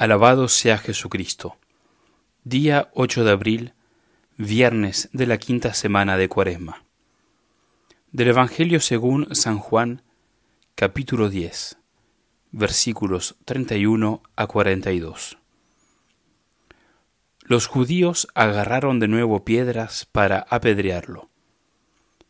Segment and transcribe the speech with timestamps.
[0.00, 1.58] Alabado sea Jesucristo.
[2.42, 3.74] Día 8 de abril,
[4.38, 6.84] viernes de la quinta semana de Cuaresma.
[8.10, 10.00] Del Evangelio según San Juan,
[10.74, 11.76] capítulo 10,
[12.50, 15.36] versículos 31 a 42.
[17.42, 21.28] Los judíos agarraron de nuevo piedras para apedrearlo.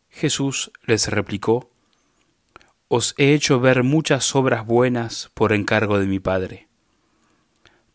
[0.09, 1.71] Jesús les replicó,
[2.89, 6.70] Os he hecho ver muchas obras buenas por encargo de mi Padre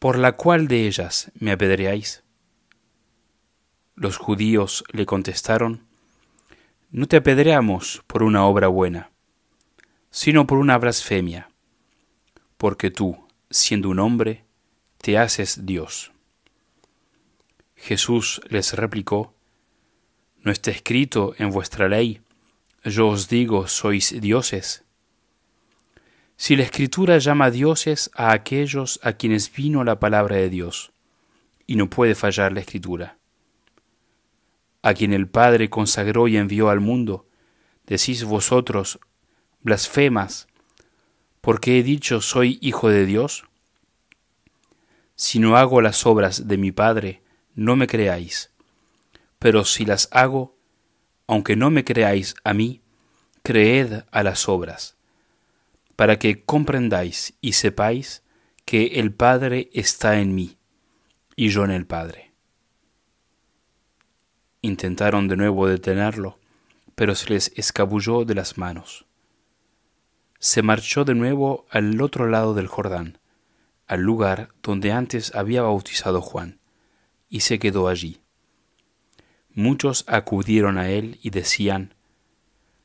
[0.06, 2.24] ¿Por la cual de ellas me apedreáis?
[3.96, 5.88] Los judíos le contestaron,
[6.92, 9.10] No te apedreamos por una obra buena,
[10.12, 11.50] sino por una blasfemia,
[12.58, 13.18] porque tú,
[13.50, 14.46] siendo un hombre,
[15.00, 16.12] te haces Dios.
[17.76, 19.34] Jesús les replicó,
[20.44, 22.22] ¿No está escrito en vuestra ley,
[22.84, 24.85] yo os digo, sois dioses?
[26.38, 30.92] Si la Escritura llama dioses a aquellos a quienes vino la palabra de Dios,
[31.66, 33.18] y no puede fallar la Escritura,
[34.82, 37.26] a quien el Padre consagró y envió al mundo,
[37.88, 39.00] decís vosotros,
[39.62, 40.48] blasfemas,
[41.40, 43.46] porque he dicho soy hijo de Dios?
[45.16, 47.22] Si no hago las obras de mi Padre,
[47.56, 48.52] no me creáis,
[49.40, 50.58] pero si las hago,
[51.28, 52.82] aunque no me creáis a mí,
[53.42, 54.96] creed a las obras
[55.96, 58.24] para que comprendáis y sepáis
[58.66, 60.58] que el Padre está en mí
[61.36, 62.34] y yo en el Padre.
[64.62, 66.40] Intentaron de nuevo detenerlo,
[66.96, 69.06] pero se les escabulló de las manos.
[70.40, 73.20] Se marchó de nuevo al otro lado del Jordán,
[73.88, 76.60] al lugar donde antes había bautizado Juan,
[77.30, 78.22] y se quedó allí.
[79.54, 81.94] Muchos acudieron a él y decían,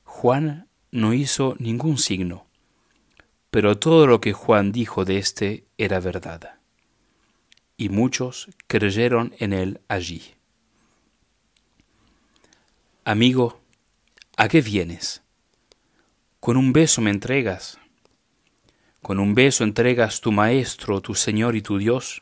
[0.04, 2.49] Juan no hizo ningún signo
[3.50, 6.58] pero todo lo que Juan dijo de éste era verdad.
[7.76, 10.34] Y muchos creyeron en él allí.
[13.04, 13.60] Amigo,
[14.36, 15.22] ¿a qué vienes?
[16.38, 17.78] Con un beso me entregas.
[19.02, 22.20] Con un beso entregas tu Maestro, tu Señor y tu Dios.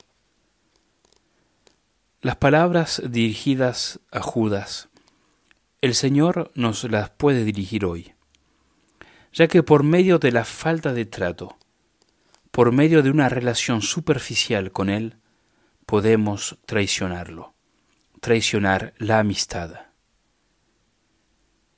[2.23, 4.89] Las palabras dirigidas a Judas,
[5.83, 8.15] el Señor nos las puede dirigir hoy
[9.33, 11.57] ya que por medio de la falta de trato,
[12.51, 15.17] por medio de una relación superficial con Él,
[15.87, 17.55] podemos traicionarlo,
[18.21, 19.87] traicionar la amistad.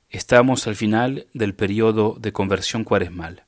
[0.09, 3.45] Estamos al final del periodo de conversión cuaresmal.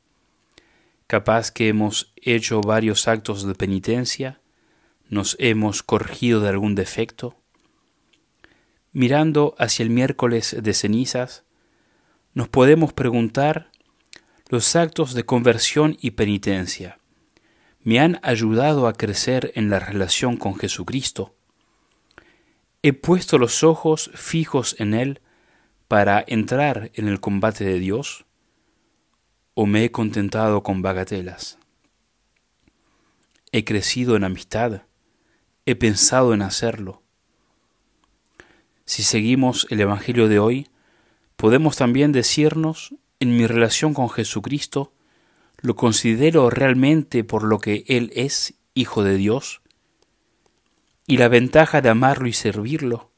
[1.07, 4.39] Capaz que hemos hecho varios actos de penitencia,
[5.09, 7.35] nos hemos corregido de algún defecto.
[8.93, 11.43] Mirando hacia el miércoles de cenizas,
[12.33, 13.72] nos podemos preguntar
[14.53, 16.99] los actos de conversión y penitencia
[17.81, 21.33] me han ayudado a crecer en la relación con Jesucristo.
[22.83, 25.21] He puesto los ojos fijos en Él
[25.87, 28.25] para entrar en el combate de Dios
[29.55, 31.57] o me he contentado con bagatelas.
[33.51, 34.83] He crecido en amistad,
[35.65, 37.01] he pensado en hacerlo.
[38.85, 40.67] Si seguimos el Evangelio de hoy,
[41.37, 42.93] podemos también decirnos
[43.23, 44.94] en mi relación con Jesucristo,
[45.57, 49.61] lo considero realmente por lo que Él es, Hijo de Dios,
[51.07, 53.12] y la ventaja de amarlo y servirlo,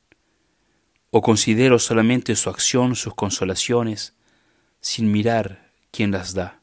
[1.10, 4.16] o considero solamente su acción, sus consolaciones,
[4.80, 6.62] sin mirar quién las da.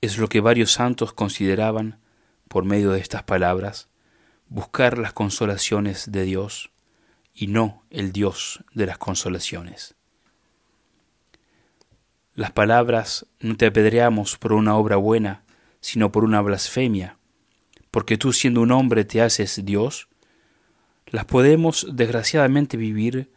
[0.00, 2.00] Es lo que varios santos consideraban,
[2.48, 3.88] por medio de estas palabras,
[4.48, 6.70] buscar las consolaciones de Dios
[7.34, 9.96] y no el Dios de las consolaciones.
[12.36, 15.44] Las palabras no te apedreamos por una obra buena,
[15.80, 17.16] sino por una blasfemia,
[17.92, 20.08] porque tú siendo un hombre te haces Dios,
[21.06, 23.30] las podemos desgraciadamente vivir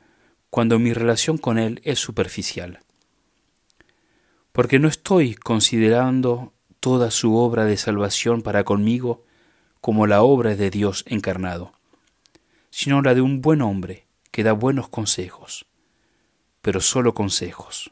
[0.49, 2.79] cuando mi relación con Él es superficial.
[4.51, 9.23] Porque no estoy considerando toda su obra de salvación para conmigo
[9.79, 11.71] como la obra de Dios encarnado,
[12.71, 15.67] sino la de un buen hombre que da buenos consejos,
[16.63, 17.91] pero solo consejos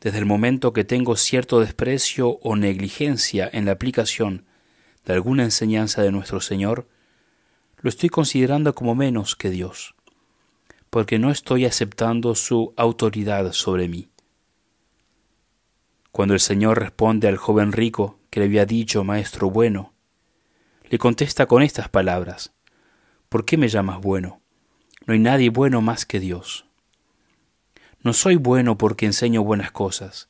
[0.00, 4.46] desde el momento que tengo cierto desprecio o negligencia en la aplicación
[5.04, 6.88] de alguna enseñanza de nuestro Señor,
[7.78, 9.94] lo estoy considerando como menos que Dios,
[10.88, 14.08] porque no estoy aceptando su autoridad sobre mí.
[16.12, 19.92] Cuando el Señor responde al joven rico que le había dicho, Maestro bueno,
[20.88, 22.52] le contesta con estas palabras,
[23.28, 24.40] ¿por qué me llamas bueno?
[25.06, 26.69] No hay nadie bueno más que Dios.
[28.02, 30.28] No soy bueno porque enseño buenas cosas.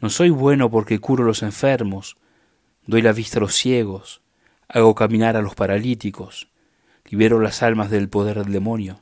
[0.00, 2.16] No soy bueno porque curo los enfermos.
[2.86, 4.22] doy la vista a los ciegos,
[4.68, 6.50] hago caminar a los paralíticos,
[7.06, 9.00] libero las almas del poder del demonio.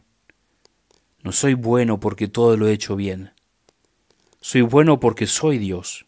[1.22, 3.32] No soy bueno porque todo lo he hecho bien.
[4.40, 6.06] Soy bueno porque soy Dios.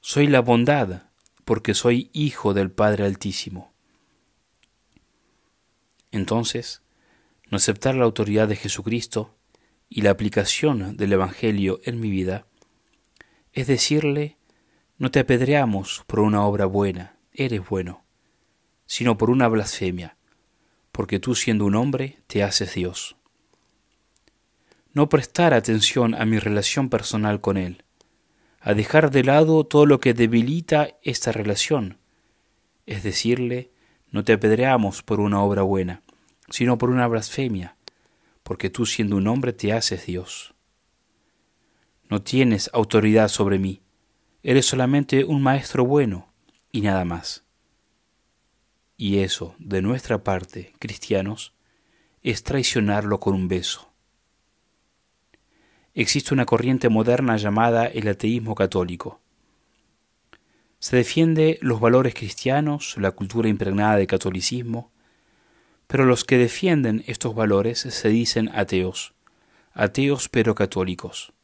[0.00, 1.02] Soy la bondad
[1.44, 3.72] porque soy hijo del Padre Altísimo.
[6.10, 6.82] Entonces,
[7.50, 9.34] no aceptar la autoridad de Jesucristo
[9.94, 12.46] y la aplicación del Evangelio en mi vida
[13.52, 14.38] es decirle,
[14.96, 18.02] no te apedreamos por una obra buena, eres bueno,
[18.86, 20.16] sino por una blasfemia,
[20.92, 23.16] porque tú siendo un hombre te haces Dios.
[24.94, 27.84] No prestar atención a mi relación personal con Él,
[28.60, 31.98] a dejar de lado todo lo que debilita esta relación,
[32.86, 33.70] es decirle,
[34.10, 36.00] no te apedreamos por una obra buena,
[36.48, 37.76] sino por una blasfemia,
[38.42, 40.54] porque tú siendo un hombre te haces Dios.
[42.08, 43.82] No tienes autoridad sobre mí,
[44.42, 46.32] eres solamente un maestro bueno
[46.70, 47.44] y nada más.
[48.96, 51.54] Y eso, de nuestra parte, cristianos,
[52.22, 53.90] es traicionarlo con un beso.
[55.94, 59.20] Existe una corriente moderna llamada el ateísmo católico.
[60.78, 64.91] Se defiende los valores cristianos, la cultura impregnada de catolicismo,
[65.92, 69.12] pero los que defienden estos valores se dicen ateos,
[69.74, 71.34] ateos pero católicos.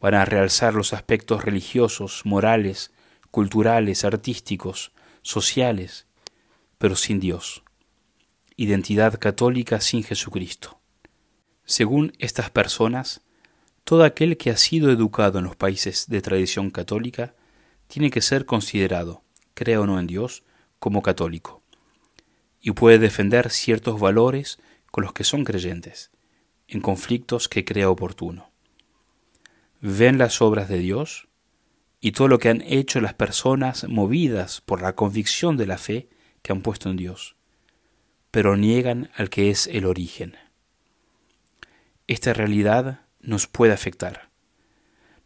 [0.00, 2.90] Van a realzar los aspectos religiosos, morales,
[3.30, 4.90] culturales, artísticos,
[5.22, 6.08] sociales,
[6.78, 7.62] pero sin Dios.
[8.56, 10.80] Identidad católica sin Jesucristo.
[11.64, 13.20] Según estas personas,
[13.84, 17.36] todo aquel que ha sido educado en los países de tradición católica
[17.86, 19.22] tiene que ser considerado,
[19.54, 20.42] crea o no en Dios,
[20.80, 21.59] como católico
[22.60, 24.58] y puede defender ciertos valores
[24.90, 26.10] con los que son creyentes,
[26.68, 28.50] en conflictos que crea oportuno.
[29.80, 31.28] Ven las obras de Dios
[32.00, 36.08] y todo lo que han hecho las personas movidas por la convicción de la fe
[36.42, 37.36] que han puesto en Dios,
[38.30, 40.36] pero niegan al que es el origen.
[42.06, 44.30] Esta realidad nos puede afectar.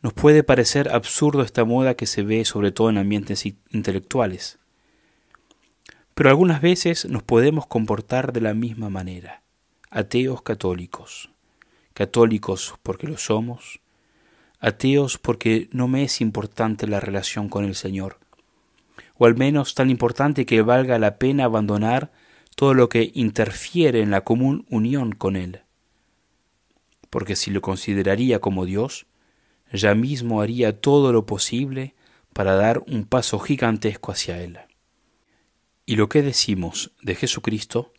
[0.03, 4.59] Nos puede parecer absurdo esta moda que se ve sobre todo en ambientes intelectuales
[6.15, 9.43] pero algunas veces nos podemos comportar de la misma manera,
[9.91, 11.31] ateos católicos,
[11.93, 13.81] católicos porque lo somos,
[14.61, 18.19] ateos porque no me es importante la relación con el Señor,
[19.17, 22.13] o al menos tan importante que valga la pena abandonar
[22.55, 25.63] todo lo que interfiere en la común unión con Él.
[27.11, 29.07] Porque si lo consideraría como Dios,
[29.73, 31.95] ya mismo haría todo lo posible
[32.33, 34.59] para dar un paso gigantesco hacia Él.
[35.87, 37.93] Y lo que decimos de Jesucristo,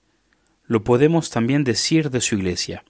[0.65, 2.83] lo podemos también decir de su iglesia,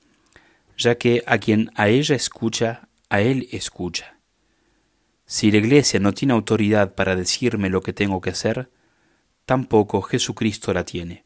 [0.77, 4.17] ya que a quien a ella escucha, a él escucha.
[5.25, 8.69] Si la iglesia no tiene autoridad para decirme lo que tengo que hacer,
[9.45, 11.23] tampoco Jesucristo la tiene.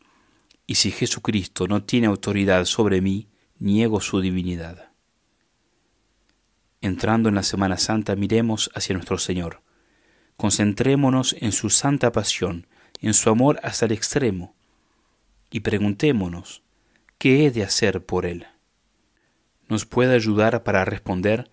[0.65, 3.27] Y si Jesucristo no tiene autoridad sobre mí,
[3.57, 4.91] niego su divinidad.
[6.81, 9.61] Entrando en la Semana Santa, miremos hacia nuestro Señor.
[10.37, 12.67] Concentrémonos en su santa pasión,
[13.01, 14.55] en su amor hasta el extremo,
[15.51, 16.61] y preguntémonos,
[17.17, 18.47] ¿qué he de hacer por Él?
[19.67, 21.49] Nos puede ayudar para responder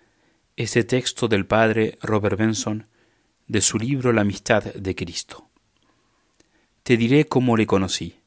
[0.57, 2.87] este texto del padre Robert Benson
[3.47, 5.49] de su libro La amistad de Cristo.
[6.83, 8.21] Te diré cómo le conocí.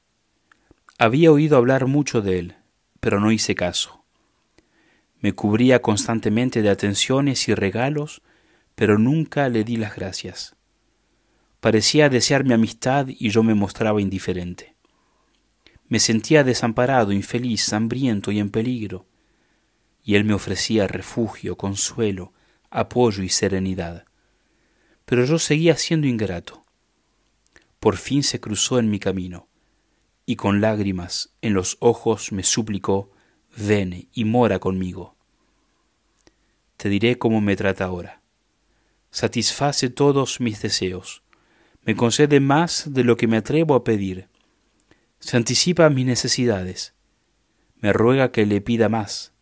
[0.98, 2.56] Había oído hablar mucho de él,
[3.00, 4.04] pero no hice caso.
[5.22, 8.22] Me cubría constantemente de atenciones y regalos,
[8.76, 10.56] pero nunca le di las gracias.
[11.60, 14.76] Parecía desear mi amistad y yo me mostraba indiferente.
[15.90, 19.08] Me sentía desamparado, infeliz, hambriento y en peligro,
[20.04, 22.32] y él me ofrecía refugio, consuelo,
[22.70, 24.06] apoyo y serenidad.
[25.06, 26.64] Pero yo seguía siendo ingrato.
[27.80, 29.48] Por fin se cruzó en mi camino,
[30.26, 33.12] y con lágrimas en los ojos me suplicó,
[33.58, 35.16] ven y mora conmigo.
[36.78, 38.22] Te diré cómo me trata ahora.
[39.12, 41.24] Satisface todos mis deseos,
[41.90, 44.28] me concede más de lo que me atrevo a pedir.
[45.20, 46.94] Se anticipa a mis necesidades.
[47.78, 49.34] Me ruega que le pida más.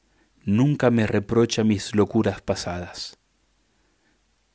[0.46, 3.18] Nunca me reprocha mis locuras pasadas.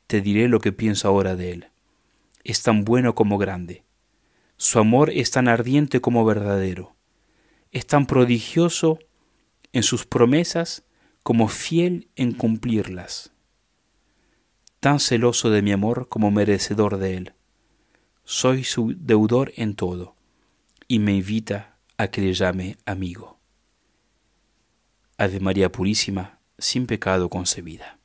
[0.07, 1.67] Te diré lo que pienso ahora de él.
[2.45, 3.85] Es tan bueno como grande.
[4.57, 6.97] Su amor es tan ardiente como verdadero.
[7.73, 9.01] Es tan prodigioso
[9.75, 10.83] en sus promesas
[11.23, 13.35] como fiel en cumplirlas.
[14.81, 17.35] Tan celoso de mi amor como merecedor de él
[18.33, 20.17] soy su deudor en todo,
[20.89, 23.39] y me invita a que le llame amigo.
[25.19, 27.99] Ave María Purísima, sin pecado concebida.